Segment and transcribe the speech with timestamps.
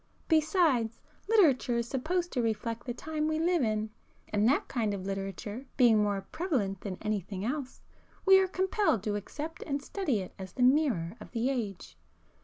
[0.27, 0.99] Besides,
[1.29, 6.01] literature is supposed to reflect the time we live in,—and that kind of literature being
[6.01, 7.83] more prevalent than anything else,
[8.25, 11.99] we are compelled to accept and study it as the mirror of the age."